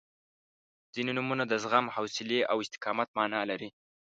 [0.93, 3.69] •ځینې نومونه د زغم، حوصلې او استقامت معنا لري.